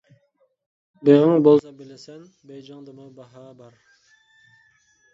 [1.09, 3.81] بېغىڭ بولسا بىلىسەن، بېيجىڭدىمۇ باھا بار.